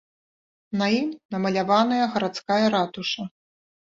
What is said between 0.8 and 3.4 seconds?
ім намаляваная гарадская ратуша.